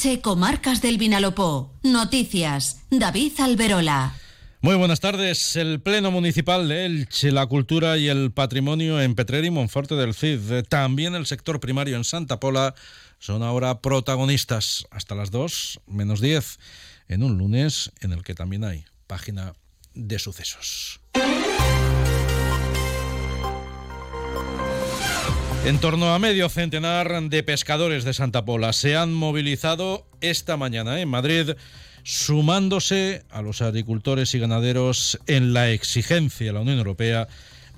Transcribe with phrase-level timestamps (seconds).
[0.00, 1.74] Elche, Comarcas del Vinalopó.
[1.82, 2.86] Noticias.
[2.90, 4.14] David Alberola.
[4.62, 5.56] Muy buenas tardes.
[5.56, 10.14] El Pleno Municipal de Elche, la cultura y el patrimonio en Petrer y Monforte del
[10.14, 12.74] Cid, también el sector primario en Santa Pola,
[13.18, 16.58] son ahora protagonistas hasta las 2 menos 10
[17.08, 19.52] en un lunes en el que también hay página
[19.92, 21.00] de sucesos.
[25.64, 31.00] En torno a medio centenar de pescadores de Santa Pola se han movilizado esta mañana
[31.00, 31.50] en Madrid,
[32.02, 37.28] sumándose a los agricultores y ganaderos en la exigencia a la Unión Europea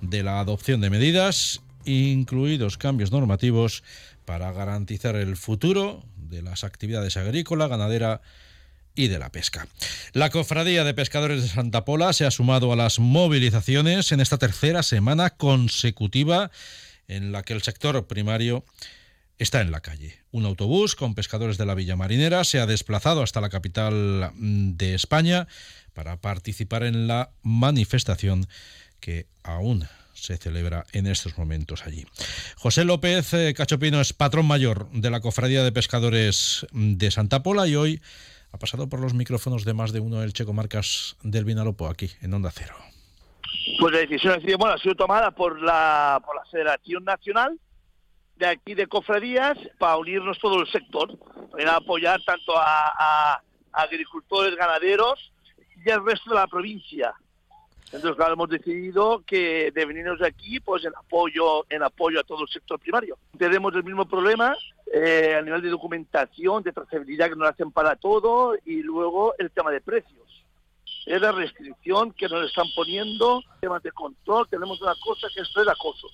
[0.00, 3.82] de la adopción de medidas, incluidos cambios normativos,
[4.24, 8.22] para garantizar el futuro de las actividades agrícola, ganadera
[8.94, 9.66] y de la pesca.
[10.12, 14.38] La Cofradía de Pescadores de Santa Pola se ha sumado a las movilizaciones en esta
[14.38, 16.52] tercera semana consecutiva
[17.08, 18.64] en la que el sector primario
[19.38, 20.18] está en la calle.
[20.30, 24.76] Un autobús con pescadores de la Villa Marinera se ha desplazado hasta la capital mm,
[24.76, 25.48] de España
[25.92, 28.46] para participar en la manifestación
[29.00, 32.06] que aún se celebra en estos momentos allí.
[32.56, 37.42] José López eh, Cachopino es patrón mayor de la Cofradía de Pescadores mm, de Santa
[37.42, 38.00] Pola y hoy
[38.52, 42.10] ha pasado por los micrófonos de más de uno del Checo Marcas del Vinalopó aquí
[42.20, 42.91] en Onda Cero.
[43.82, 47.58] Pues la decisión bueno, ha sido tomada por la, por la Federación Nacional
[48.36, 51.18] de aquí de cofradías para unirnos todo el sector,
[51.50, 55.32] para apoyar tanto a, agricultores, ganaderos
[55.84, 57.12] y al resto de la provincia.
[57.86, 62.24] Entonces, claro, hemos decidido que de venirnos de aquí, pues en apoyo, en apoyo a
[62.24, 63.18] todo el sector primario.
[63.36, 64.56] Tenemos el mismo problema
[64.94, 69.50] eh, a nivel de documentación, de trazabilidad que nos hacen para todo y luego el
[69.50, 70.31] tema de precios
[71.06, 75.62] es la restricción que nos están poniendo, temas de control, tenemos una cosa que esto
[75.62, 76.08] es acoso.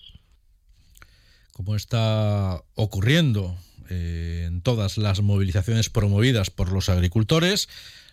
[1.52, 3.56] Como está ocurriendo
[3.90, 7.68] eh, en todas las movilizaciones promovidas por los agricultores,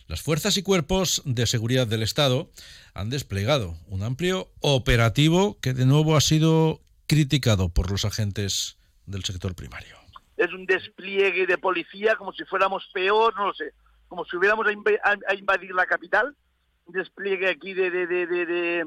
[0.08, 2.50] las fuerzas y cuerpos de seguridad del Estado
[2.94, 9.24] han desplegado un amplio operativo que de nuevo ha sido criticado por los agentes del
[9.24, 9.96] sector primario.
[10.36, 13.72] Es un despliegue de policía como si fuéramos peor, no lo sé,
[14.08, 16.36] como si hubiéramos a invadir la capital
[16.86, 18.86] despliegue aquí de, de, de, de,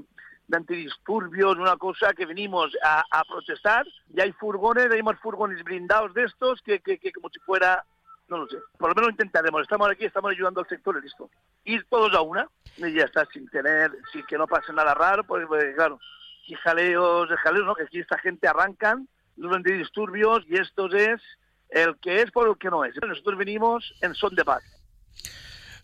[0.51, 3.85] antidisturbios, una cosa que venimos a, protestar.
[4.13, 7.85] Y hay furgones, hay más furgones blindados de estos que, que, como si fuera,
[8.27, 8.57] no lo sé.
[8.77, 9.61] Por lo menos intentaremos.
[9.61, 11.29] Estamos aquí, estamos ayudando al sector listo.
[11.65, 15.23] Ir todos a una y ya está, sin tener, sin que no pase nada raro,
[15.23, 15.99] pues, pues claro,
[16.47, 17.75] y jaleos, jaleos, ¿no?
[17.75, 19.07] Que aquí esta gente arrancan
[19.37, 21.21] los antidisturbios y esto es
[21.69, 22.95] el que es por el que no es.
[23.01, 24.63] Nosotros venimos en son de paz.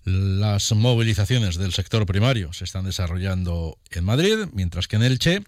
[0.05, 5.41] Las movilizaciones del sector primario se están desarrollando en Madrid, mientras que en Elche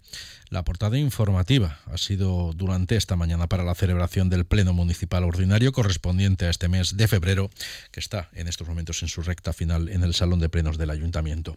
[0.49, 5.71] la portada informativa ha sido durante esta mañana para la celebración del Pleno Municipal Ordinario
[5.71, 7.51] correspondiente a este mes de febrero,
[7.91, 10.89] que está en estos momentos en su recta final en el Salón de Plenos del
[10.89, 11.55] Ayuntamiento.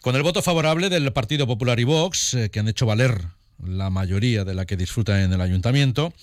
[0.00, 3.20] Con el voto favorable del Partido Popular y Vox, eh, que han hecho valer
[3.66, 6.14] la mayoría de la que disfruta en el Ayuntamiento,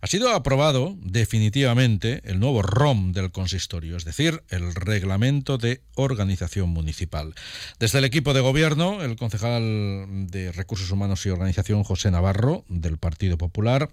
[0.00, 6.70] ha sido aprobado definitivamente el nuevo ROM del consistorio, es decir, el Reglamento de Organización
[6.70, 7.34] Municipal.
[7.78, 12.96] Desde el equipo de gobierno, el concejal de Recursos Humanos y Organización José Navarro, del
[12.96, 13.90] Partido Popular,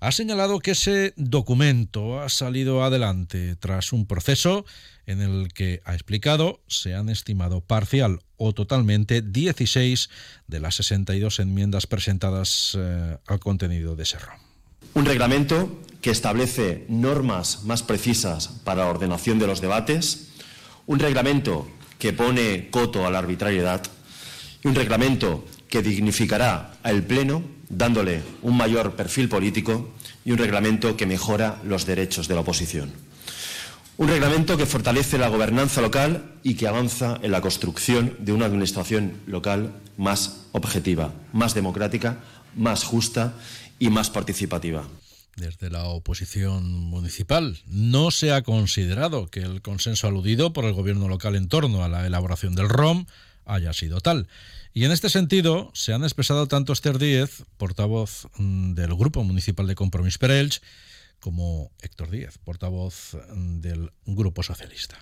[0.00, 4.66] ha señalado que ese documento ha salido adelante tras un proceso
[5.06, 10.10] en el que, ha explicado, se han estimado parcial o totalmente 16
[10.48, 14.45] de las 62 enmiendas presentadas eh, al contenido de ese ROM.
[14.96, 15.68] Un reglamento
[16.00, 20.28] que establece normas más precisas para la ordenación de los debates,
[20.86, 21.68] un reglamento
[21.98, 23.82] que pone coto a la arbitrariedad
[24.64, 29.90] y un reglamento que dignificará al Pleno dándole un mayor perfil político
[30.24, 32.90] y un reglamento que mejora los derechos de la oposición.
[33.98, 38.46] Un reglamento que fortalece la gobernanza local y que avanza en la construcción de una
[38.46, 42.20] administración local más objetiva, más democrática,
[42.56, 43.34] más justa
[43.78, 44.86] y más participativa.
[45.36, 51.08] Desde la oposición municipal no se ha considerado que el consenso aludido por el gobierno
[51.08, 53.04] local en torno a la elaboración del ROM
[53.44, 54.28] haya sido tal.
[54.72, 59.66] Y en este sentido se han expresado tanto Esther Díez, portavoz mm, del Grupo Municipal
[59.66, 60.60] de Compromís Perelch,
[61.20, 64.98] como Héctor Díez, portavoz mm, del Grupo Socialista.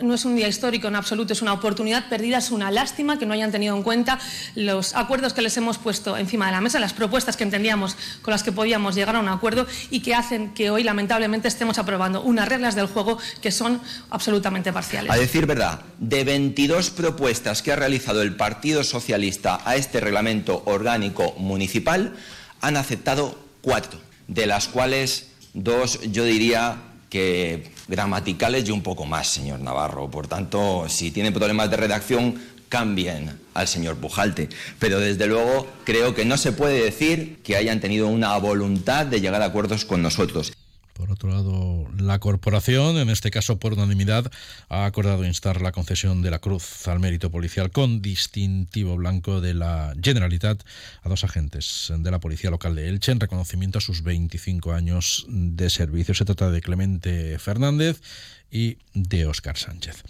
[0.00, 3.26] No es un día histórico en absoluto, es una oportunidad perdida, es una lástima que
[3.26, 4.18] no hayan tenido en cuenta
[4.54, 8.32] los acuerdos que les hemos puesto encima de la mesa, las propuestas que entendíamos con
[8.32, 12.22] las que podíamos llegar a un acuerdo y que hacen que hoy lamentablemente estemos aprobando
[12.22, 15.12] unas reglas del juego que son absolutamente parciales.
[15.12, 20.62] A decir verdad, de 22 propuestas que ha realizado el Partido Socialista a este reglamento
[20.66, 22.14] orgánico municipal,
[22.60, 26.78] han aceptado cuatro, de las cuales dos yo diría
[27.10, 30.10] que gramaticales y un poco más, señor Navarro.
[30.10, 34.48] Por tanto, si tiene problemas de redacción, cambien al señor Pujalte.
[34.78, 39.20] Pero desde luego creo que no se puede decir que hayan tenido una voluntad de
[39.20, 40.52] llegar a acuerdos con nosotros.
[40.94, 44.30] Por otro lado, la corporación, en este caso por unanimidad,
[44.68, 49.54] ha acordado instar la concesión de la cruz al mérito policial con distintivo blanco de
[49.54, 50.62] la Generalitat
[51.02, 55.26] a dos agentes de la Policía Local de Elche en reconocimiento a sus 25 años
[55.28, 56.14] de servicio.
[56.14, 58.00] Se trata de Clemente Fernández
[58.48, 60.04] y de Óscar Sánchez.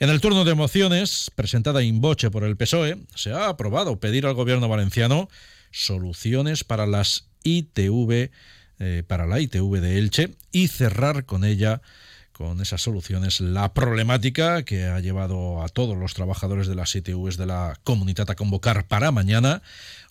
[0.00, 4.26] En el turno de mociones, presentada in boche por el PSOE, se ha aprobado pedir
[4.26, 5.28] al gobierno valenciano
[5.70, 8.30] soluciones para las ITV
[8.78, 11.80] eh, para la ITV de Elche y cerrar con ella
[12.34, 17.36] con esas soluciones la problemática que ha llevado a todos los trabajadores de las ITVs
[17.36, 19.62] de la comunidad a convocar para mañana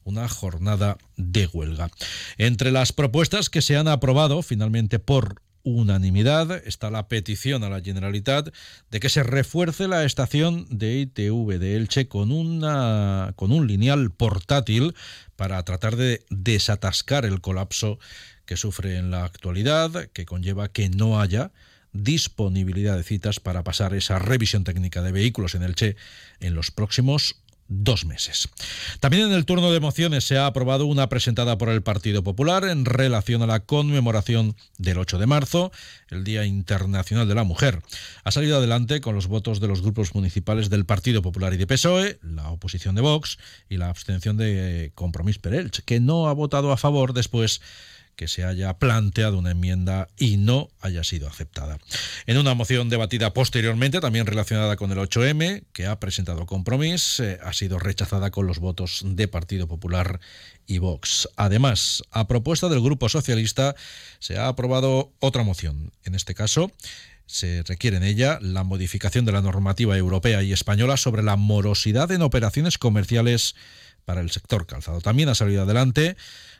[0.05, 1.89] una jornada de huelga.
[2.37, 7.81] Entre las propuestas que se han aprobado finalmente por unanimidad está la petición a la
[7.81, 8.53] Generalitat
[8.91, 14.11] de que se refuerce la estación de ITV de Elche con, una, con un lineal
[14.11, 14.93] portátil
[15.35, 17.97] para tratar de desatascar el colapso
[18.45, 21.51] que sufre en la actualidad, que conlleva que no haya
[21.93, 25.95] disponibilidad de citas para pasar esa revisión técnica de vehículos en el Che
[26.39, 27.35] en los próximos
[27.67, 28.49] dos meses.
[28.99, 32.65] También en el turno de mociones se ha aprobado una presentada por el Partido Popular
[32.65, 35.71] en relación a la conmemoración del 8 de marzo,
[36.09, 37.81] el Día Internacional de la Mujer.
[38.23, 41.67] Ha salido adelante con los votos de los grupos municipales del Partido Popular y de
[41.67, 43.37] PSOE, la oposición de Vox
[43.69, 47.61] y la abstención de Compromís Perelch, que no ha votado a favor después
[48.15, 51.77] que se haya planteado una enmienda y no haya sido aceptada.
[52.25, 57.39] En una moción debatida posteriormente, también relacionada con el 8M, que ha presentado Compromís, eh,
[57.43, 60.19] ha sido rechazada con los votos de Partido Popular
[60.67, 61.27] y Vox.
[61.35, 63.75] Además, a propuesta del Grupo Socialista,
[64.19, 65.91] se ha aprobado otra moción.
[66.03, 66.71] En este caso,
[67.25, 72.11] se requiere en ella la modificación de la normativa europea y española sobre la morosidad
[72.11, 73.55] en operaciones comerciales
[74.05, 75.01] para el sector calzado.
[75.01, 76.17] También ha salido adelante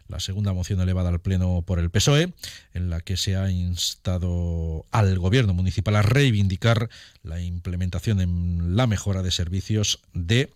[0.08, 2.34] la segunda moción elevada al Pleno por el PSOE,
[2.74, 6.90] en la que se ha instado al Gobierno municipal a reivindicar
[7.24, 10.52] la implementación en la mejora de servicios de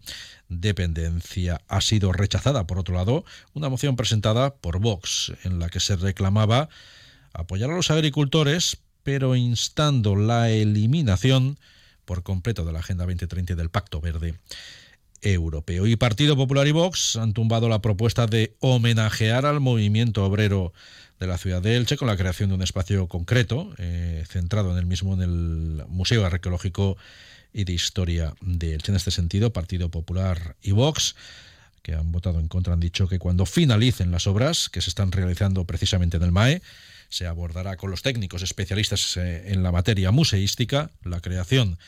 [0.49, 1.61] dependencia.
[1.67, 5.95] Ha sido rechazada, por otro lado, una moción presentada por Vox, en la que se
[5.95, 6.69] reclamaba
[7.33, 11.57] apoyar a los agricultores, pero instando la eliminación
[12.05, 14.35] por completo de la Agenda 2030 y del Pacto Verde
[15.21, 15.87] europeo.
[15.87, 20.73] Y Partido Popular y Vox han tumbado la propuesta de homenajear al movimiento obrero
[21.19, 24.77] de la ciudad de Elche con la creación de un espacio concreto, eh, centrado en
[24.77, 26.97] el mismo en el Museo Arqueológico
[27.53, 28.91] y de Historia de Elche.
[28.91, 31.15] En este sentido, Partido Popular y Vox
[31.87, 35.09] que han votado en contra han dicho que cuando finalicen las obras que se están
[35.13, 36.61] realizando precisamente en el MAE,
[37.07, 41.79] se abordará con los técnicos especialistas eh, en la materia museística la creación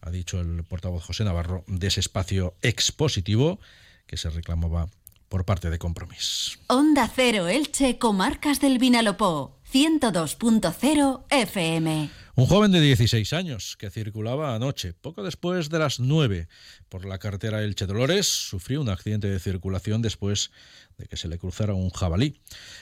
[0.00, 3.60] ha dicho el portavoz José Navarro, de ese espacio expositivo
[4.06, 4.88] que se reclamaba
[5.28, 6.58] por parte de Compromís.
[6.68, 12.10] Onda Cero Elche, Comarcas del Vinalopó, 102.0 FM.
[12.36, 16.48] Un joven de 16 años que circulaba anoche, poco después de las 9,
[16.88, 20.50] por la carretera Elche Dolores, sufrió un accidente de circulación después
[20.98, 22.40] de que se le cruzara un jabalí.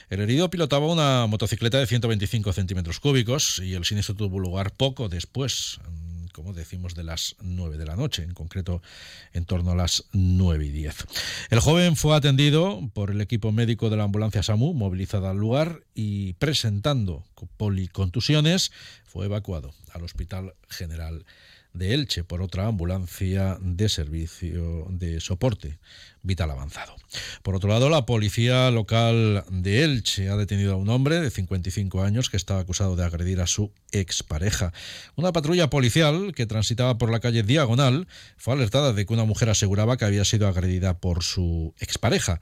[0.09, 5.09] El herido pilotaba una motocicleta de 125 centímetros cúbicos y el siniestro tuvo lugar poco
[5.09, 5.79] después
[6.35, 8.81] como decimos, de las 9 de la noche, en concreto
[9.31, 11.05] en torno a las 9 y 10.
[11.49, 15.83] El joven fue atendido por el equipo médico de la ambulancia SAMU, movilizada al lugar
[15.93, 17.23] y presentando
[17.55, 18.73] policontusiones,
[19.05, 21.25] fue evacuado al Hospital General
[21.75, 25.77] de Elche por otra ambulancia de servicio de soporte
[26.25, 26.95] vital avanzado.
[27.43, 32.01] Por otro lado, la policía local de Elche ha detenido a un hombre de 55
[32.01, 34.73] años que estaba acusado de agredir a su expareja.
[35.15, 39.49] Una patrulla policial que transitaba por la calle Diagonal fue alertada de que una mujer
[39.49, 42.41] aseguraba que había sido agredida por su expareja.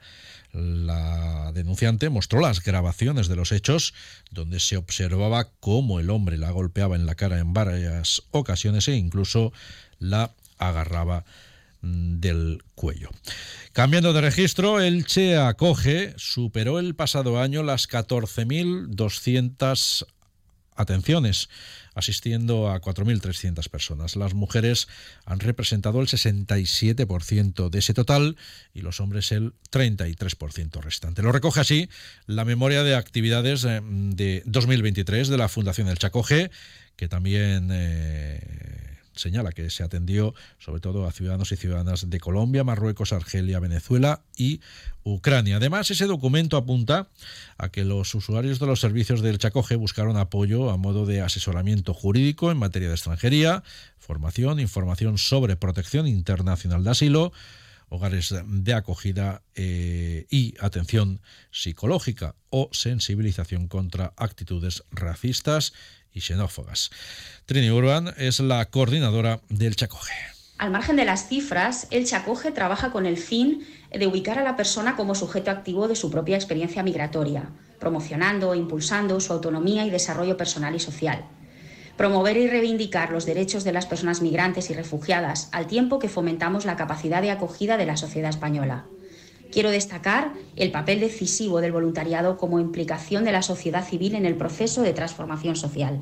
[0.52, 3.92] La denunciante mostró las grabaciones de los hechos
[4.30, 8.94] donde se observaba cómo el hombre la golpeaba en la cara en varias ocasiones e
[8.94, 9.23] incluso
[9.98, 11.24] la agarraba
[11.80, 13.08] mm, del cuello.
[13.72, 20.06] Cambiando de registro, el Che Acoge superó el pasado año las 14.200
[20.76, 21.48] atenciones
[21.94, 24.16] asistiendo a 4.300 personas.
[24.16, 24.88] Las mujeres
[25.24, 28.36] han representado el 67% de ese total
[28.72, 31.22] y los hombres el 33% restante.
[31.22, 31.88] Lo recoge así
[32.26, 36.50] la memoria de actividades eh, de 2023 de la Fundación El Chacoge,
[36.96, 37.68] que también...
[37.72, 43.60] Eh, señala que se atendió sobre todo a ciudadanos y ciudadanas de Colombia, Marruecos, Argelia,
[43.60, 44.60] Venezuela y
[45.02, 45.56] Ucrania.
[45.56, 47.08] Además, ese documento apunta
[47.58, 51.94] a que los usuarios de los servicios del Chacoge buscaron apoyo a modo de asesoramiento
[51.94, 53.62] jurídico en materia de extranjería,
[53.98, 57.32] formación, información sobre protección internacional de asilo,
[57.88, 65.72] hogares de acogida eh, y atención psicológica o sensibilización contra actitudes racistas
[66.14, 66.90] y xenófobas.
[67.44, 70.14] Trini Urban es la coordinadora del Chacoge.
[70.56, 74.56] Al margen de las cifras, el Chacoge trabaja con el fin de ubicar a la
[74.56, 79.90] persona como sujeto activo de su propia experiencia migratoria, promocionando e impulsando su autonomía y
[79.90, 81.24] desarrollo personal y social.
[81.96, 86.64] Promover y reivindicar los derechos de las personas migrantes y refugiadas al tiempo que fomentamos
[86.64, 88.86] la capacidad de acogida de la sociedad española.
[89.54, 94.34] Quiero destacar el papel decisivo del voluntariado como implicación de la sociedad civil en el
[94.34, 96.00] proceso de transformación social.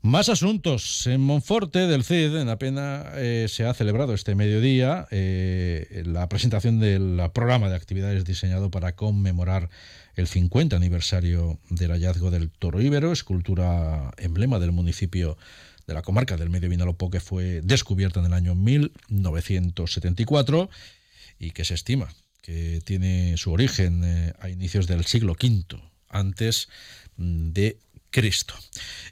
[0.00, 1.08] Más asuntos.
[1.08, 6.78] En Monforte del CID, en Apena, eh, se ha celebrado este mediodía eh, la presentación
[6.78, 9.68] del programa de actividades diseñado para conmemorar
[10.14, 15.36] el 50 aniversario del hallazgo del toro íbero, escultura emblema del municipio
[15.88, 20.70] de la comarca del Medio Vinalopó que fue descubierta en el año 1974
[21.40, 22.08] y que se estima
[22.42, 25.80] que tiene su origen eh, a inicios del siglo V
[26.10, 26.68] antes
[27.16, 27.78] mm, de
[28.10, 28.54] Cristo.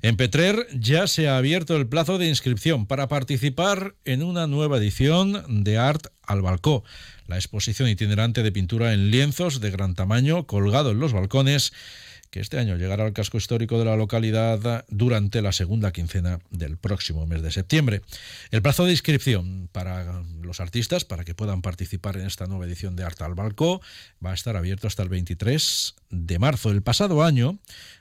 [0.02, 4.76] En Petrer ya se ha abierto el plazo de inscripción para participar en una nueva
[4.76, 6.84] edición de Art al Balcó,
[7.26, 11.72] la exposición itinerante de pintura en lienzos de gran tamaño colgado en los balcones
[12.30, 16.76] que este año llegará al casco histórico de la localidad durante la segunda quincena del
[16.76, 18.02] próximo mes de septiembre.
[18.50, 22.94] El plazo de inscripción para los artistas, para que puedan participar en esta nueva edición
[22.94, 23.80] de Arte al Balcó,
[24.24, 26.70] va a estar abierto hasta el 23 de marzo.
[26.70, 27.58] El pasado año,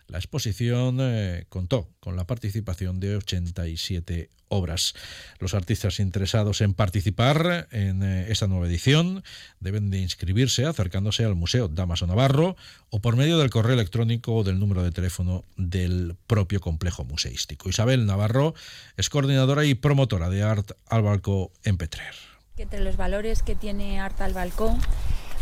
[0.09, 4.95] la exposición eh, contó con la participación de 87 obras.
[5.37, 9.23] Los artistas interesados en participar en eh, esta nueva edición
[9.59, 12.55] deben de inscribirse acercándose al Museo Damaso Navarro
[12.89, 17.69] o por medio del correo electrónico o del número de teléfono del propio complejo museístico.
[17.69, 18.55] Isabel Navarro
[18.97, 22.15] es coordinadora y promotora de Art al Balcó en Petrer.
[22.57, 24.77] Entre los valores que tiene Art al Balcó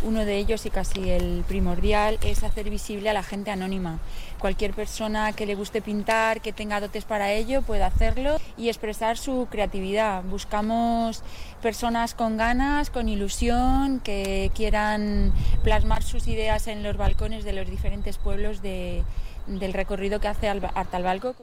[0.02, 3.98] uno de ellos y casi el primordial es hacer visible a la gente anónima.
[4.38, 9.18] Cualquier persona que le guste pintar, que tenga dotes para ello, puede hacerlo y expresar
[9.18, 10.22] su creatividad.
[10.22, 11.22] Buscamos
[11.60, 15.32] personas con ganas, con ilusión, que quieran
[15.64, 21.34] plasmar sus ideas en los balcones de los diferentes pueblos del recorrido que hace Artalbalco.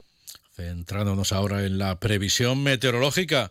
[0.54, 3.50] Centrándonos ahora en la previsión meteorológica.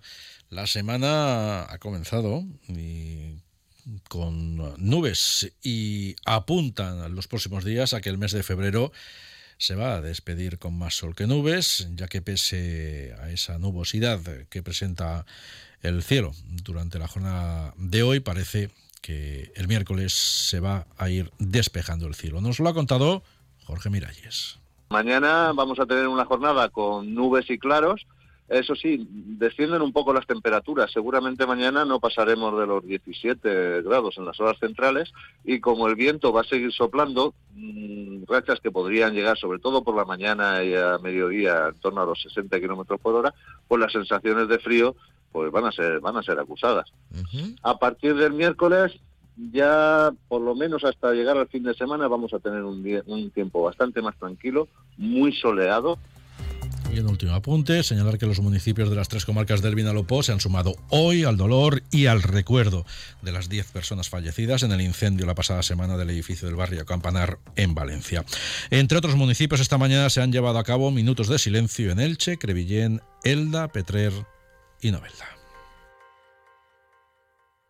[0.49, 3.44] La semana ha comenzado y
[4.09, 8.91] con nubes y apuntan los próximos días a que el mes de febrero
[9.57, 14.19] se va a despedir con más sol que nubes, ya que pese a esa nubosidad
[14.49, 15.25] que presenta
[15.81, 18.69] el cielo durante la jornada de hoy, parece
[19.01, 22.41] que el miércoles se va a ir despejando el cielo.
[22.41, 23.23] Nos lo ha contado
[23.65, 24.59] Jorge Miralles.
[24.89, 28.07] Mañana vamos a tener una jornada con nubes y claros,
[28.47, 30.91] eso sí, descienden un poco las temperaturas.
[30.91, 35.11] Seguramente mañana no pasaremos de los 17 grados en las horas centrales
[35.43, 39.83] y como el viento va a seguir soplando, mm, rachas que podrían llegar sobre todo
[39.83, 43.33] por la mañana y a mediodía en torno a los 60 kilómetros por hora,
[43.67, 44.95] pues las sensaciones de frío
[45.31, 46.93] pues van a ser van a ser acusadas.
[47.63, 48.99] A partir del miércoles
[49.51, 53.29] ya por lo menos hasta llegar al fin de semana vamos a tener un, un
[53.31, 55.97] tiempo bastante más tranquilo, muy soleado
[56.95, 60.31] y en último apunte, señalar que los municipios de las tres comarcas del Vinalopó se
[60.31, 62.85] han sumado hoy al dolor y al recuerdo
[63.21, 66.85] de las 10 personas fallecidas en el incendio la pasada semana del edificio del barrio
[66.85, 68.23] Campanar en Valencia.
[68.69, 72.37] Entre otros municipios, esta mañana se han llevado a cabo minutos de silencio en Elche,
[72.37, 74.13] Crevillén, Elda, Petrer
[74.81, 75.34] y Novelda.